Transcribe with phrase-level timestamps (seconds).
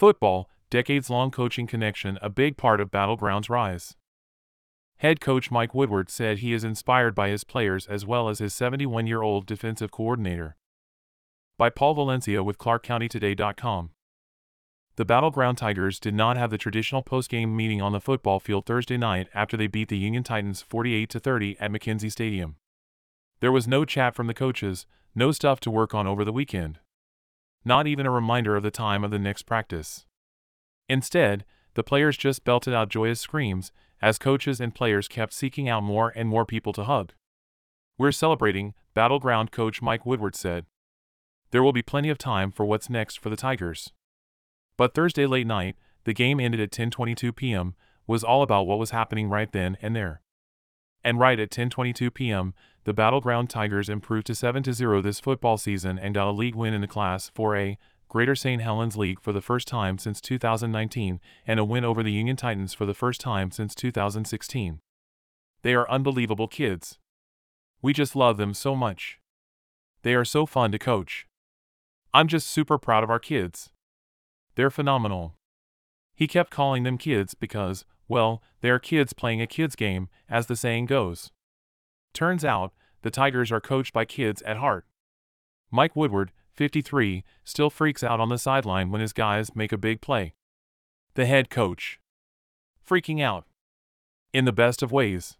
[0.00, 3.96] Football, decades long coaching connection, a big part of Battle Ground's rise.
[4.96, 8.54] Head coach Mike Woodward said he is inspired by his players as well as his
[8.54, 10.56] 71 year old defensive coordinator.
[11.58, 13.90] By Paul Valencia with ClarkCountyToday.com.
[14.96, 18.64] The Battle Ground Tigers did not have the traditional post-game meeting on the football field
[18.64, 22.56] Thursday night after they beat the Union Titans 48 30 at McKenzie Stadium.
[23.40, 26.78] There was no chat from the coaches, no stuff to work on over the weekend.
[27.64, 30.06] Not even a reminder of the time of the next practice.
[30.88, 31.44] Instead,
[31.74, 33.70] the players just belted out joyous screams
[34.02, 37.12] as coaches and players kept seeking out more and more people to hug.
[37.98, 40.64] We're celebrating, Battle Ground coach Mike Woodward said.
[41.50, 43.92] There will be plenty of time for what's next for the Tigers.
[44.76, 47.74] But Thursday late night, the game ended at 10:22 p.m.
[48.06, 50.22] was all about what was happening right then and there.
[51.02, 52.54] And right at 10:22 p.m.,
[52.84, 56.72] the Battle Ground Tigers improved to 7-0 this football season and got a league win
[56.74, 57.76] in the Class 4A
[58.08, 58.60] Greater St.
[58.60, 62.74] Helens League for the first time since 2019 and a win over the Union Titans
[62.74, 64.80] for the first time since 2016.
[65.62, 66.98] They are unbelievable kids.
[67.82, 69.20] We just love them so much.
[70.02, 71.26] They are so fun to coach.
[72.12, 73.70] I'm just super proud of our kids.
[74.56, 75.36] They're phenomenal.
[76.14, 80.46] He kept calling them kids because, well, they are kids playing a kids game, as
[80.46, 81.30] the saying goes.
[82.12, 84.84] Turns out, the Tigers are coached by kids at heart.
[85.70, 90.00] Mike Woodward, 53, still freaks out on the sideline when his guys make a big
[90.00, 90.34] play.
[91.14, 92.00] The head coach.
[92.86, 93.46] Freaking out.
[94.32, 95.38] In the best of ways.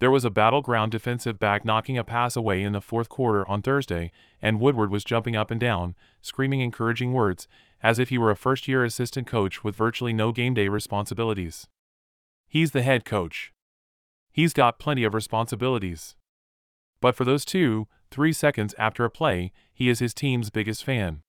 [0.00, 3.48] There was a Battle Ground defensive back knocking a pass away in the fourth quarter
[3.48, 4.10] on Thursday,
[4.42, 7.46] and Woodward was jumping up and down, screaming encouraging words,
[7.82, 11.68] as if he were a first year assistant coach with virtually no game day responsibilities.
[12.48, 13.52] He's the head coach.
[14.30, 16.16] He's got plenty of responsibilities.
[17.00, 21.22] But for those two, three seconds after a play, he is his team's biggest fan.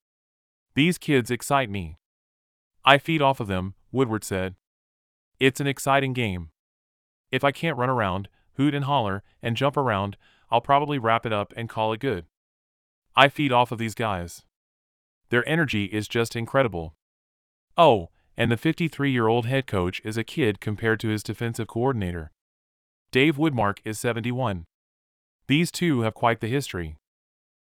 [0.75, 1.97] These kids excite me.
[2.85, 4.55] I feed off of them, Woodward said.
[5.39, 6.49] It's an exciting game.
[7.31, 10.17] If I can't run around, hoot and holler, and jump around,
[10.49, 12.25] I'll probably wrap it up and call it good.
[13.15, 14.43] I feed off of these guys.
[15.29, 16.95] Their energy is just incredible.
[17.77, 21.67] Oh, and the 53 year old head coach is a kid compared to his defensive
[21.67, 22.31] coordinator.
[23.11, 24.65] Dave Woodmark is 71.
[25.47, 26.97] These two have quite the history.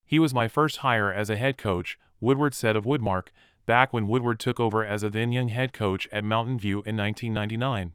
[0.05, 3.27] He was my first hire as a head coach, Woodward said of Woodmark,
[3.65, 6.95] back when Woodward took over as a then young head coach at Mountain View in
[6.95, 7.93] 1999.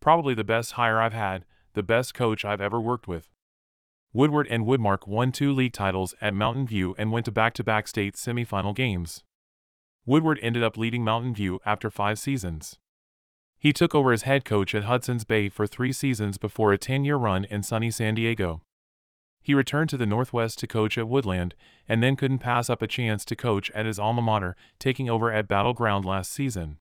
[0.00, 3.28] Probably the best hire I've had, the best coach I've ever worked with.
[4.12, 7.64] Woodward and Woodmark won two league titles at Mountain View and went to back to
[7.64, 9.22] back state semifinal games.
[10.10, 12.80] Woodward ended up leading Mountain View after five seasons.
[13.60, 17.04] He took over as head coach at Hudson's Bay for three seasons before a 10
[17.04, 18.60] year run in sunny San Diego.
[19.40, 21.54] He returned to the Northwest to coach at Woodland,
[21.88, 25.32] and then couldn't pass up a chance to coach at his alma mater, taking over
[25.32, 26.78] at Battle Ground last season.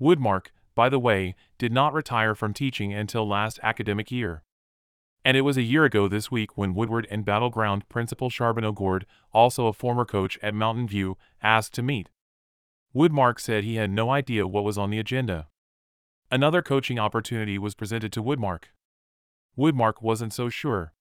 [0.00, 4.42] Woodmark, by the way, did not retire from teaching until last academic year.
[5.24, 8.72] And it was a year ago this week when Woodward and Battle Ground principal Charbonneau
[8.72, 12.08] Gord, also a former coach at Mountain View, asked to meet.
[12.94, 15.46] Woodmark said he had no idea what was on the agenda.
[16.30, 18.64] Another coaching opportunity was presented to Woodmark.
[19.56, 20.92] Woodmark wasn't so sure.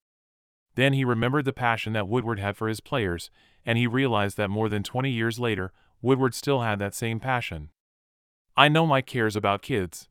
[0.75, 3.31] Then he remembered the passion that Woodward had for his players,
[3.65, 7.69] and he realized that more than 20 years later, Woodward still had that same passion.
[8.55, 10.07] I know Mike cares about kids.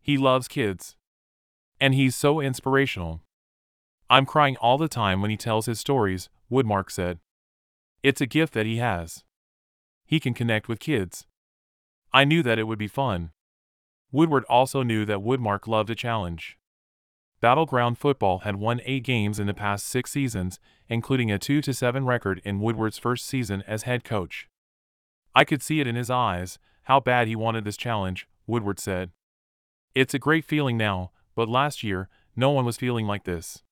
[0.00, 0.96] He loves kids.
[1.80, 3.22] And he's so inspirational.
[4.08, 7.18] I'm crying all the time when he tells his stories, Woodmark said.
[8.02, 9.24] It's a gift that he has.
[10.06, 11.26] He can connect with kids.
[12.12, 13.30] I knew that it would be fun.
[14.10, 16.58] Woodward also knew that Woodmark loved a challenge.
[17.40, 21.62] Battle Ground football had won eight games in the past six seasons, including a 2
[21.62, 24.48] 7 record in Woodward's first season as head coach.
[25.34, 29.10] I could see it in his eyes, how bad he wanted this challenge, Woodward said.
[29.94, 33.62] It's a great feeling now, but last year, no one was feeling like this.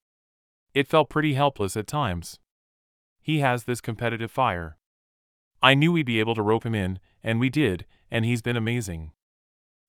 [0.75, 2.39] It felt pretty helpless at times.
[3.21, 4.79] He has this competitive fire.
[5.63, 8.57] I knew we'd be able to rope him in, and we did, and he's been
[8.57, 9.13] amazing.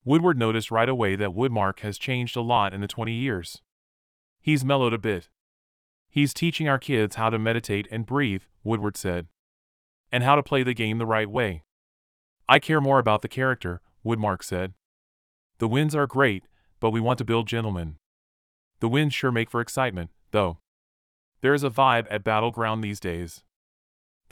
[0.03, 3.61] Woodward noticed right away that Woodmark has changed a lot in the 20 years.
[4.41, 5.29] He's mellowed a bit.
[6.09, 9.27] He's teaching our kids how to meditate and breathe, Woodward said.
[10.11, 11.63] And how to play the game the right way.
[12.49, 14.73] I care more about the character, Woodmark said.
[15.59, 16.43] The wins are great,
[16.81, 17.95] but we want to build gentlemen.
[18.81, 20.57] The wins sure make for excitement, though.
[21.41, 23.43] There is a vibe at Battle Ground these days.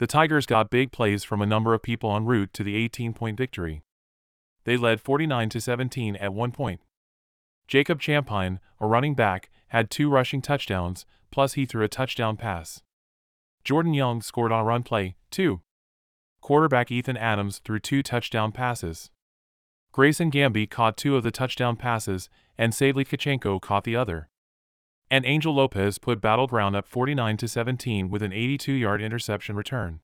[0.00, 3.12] The Tigers got big plays from a number of people en route to the 18
[3.12, 3.82] point victory.
[4.64, 6.80] They led 49 to 17 at one point.
[7.68, 12.80] Jacob Champine, a running back, had two rushing touchdowns, plus he threw a touchdown pass.
[13.62, 15.60] Jordan Young scored on a run play, too.
[16.40, 19.10] Quarterback Ethan Adams threw two touchdown passes.
[19.92, 24.29] Grayson Gamby caught two of the touchdown passes, and Sadly Tkachenko caught the other.
[25.10, 30.00] And Angel Lopez put Battle Ground up 49 17 with an 82 yard interception return.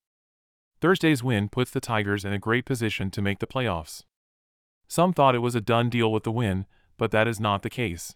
[0.80, 4.02] Thursday's win puts the Tigers in a great position to make the playoffs.
[4.88, 6.66] Some thought it was a done deal with the win,
[6.96, 8.14] but that is not the case.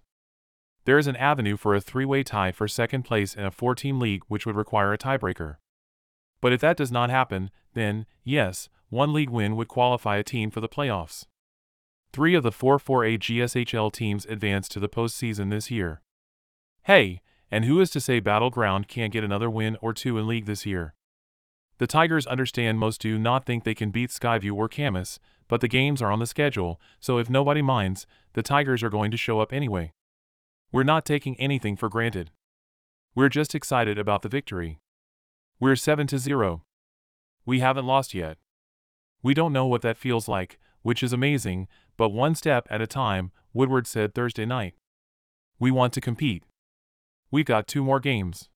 [0.85, 3.75] There is an avenue for a three way tie for second place in a four
[3.75, 5.57] team league, which would require a tiebreaker.
[6.41, 10.51] But if that does not happen, then, yes, one league win would qualify a team
[10.51, 11.27] for the playoffs.
[12.13, 16.01] Three of the four 4A GSHL teams advanced to the postseason this year.
[16.85, 20.27] Hey, and who is to say Battle Ground can't get another win or two in
[20.27, 20.95] league this year?
[21.79, 25.69] The Tigers understand most do not think they can beat Skyview or Camas, but the
[25.69, 29.41] games are on the schedule, so if nobody minds, the Tigers are going to show
[29.41, 29.93] up anyway.
[30.73, 32.31] We're not taking anything for granted.
[33.15, 34.79] We're just excited about the victory.
[35.59, 36.63] We're 7 to 0.
[37.45, 38.39] We haven't lost yet.
[39.23, 42.87] We don't know what that feels like, which is amazing, but one step at a
[42.87, 44.75] time, Woodward said Thursday night.
[45.59, 46.45] We want to compete.
[47.31, 48.49] We've got two more games.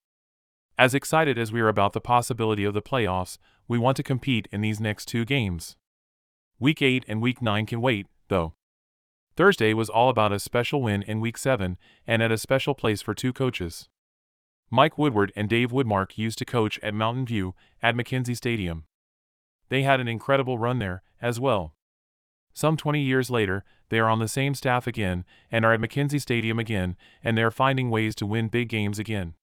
[0.77, 3.39] As excited as we are about the possibility of the playoffs,
[3.69, 5.77] we want to compete in these next two games.
[6.59, 8.55] Week 8 and Week 9 can wait, though.
[9.37, 11.77] Thursday was all about a special win in Week 7
[12.07, 13.89] and at a special place for two coaches.
[14.71, 18.85] Mike Woodward and Dave Woodmark used to coach at Mountain View at McKenzie Stadium.
[19.69, 21.75] They had an incredible run there, as well.
[22.55, 26.21] Some 20 years later, they are on the same staff again and are at McKenzie
[26.21, 29.35] Stadium again, and they are finding ways to win big games again.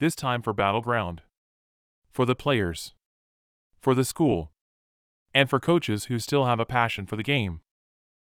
[0.00, 1.22] This time for Battle Ground.
[2.10, 2.92] For the players.
[3.80, 4.50] For the school.
[5.32, 7.60] And for coaches who still have a passion for the game.